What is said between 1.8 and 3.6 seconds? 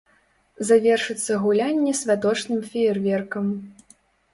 святочным феерверкам.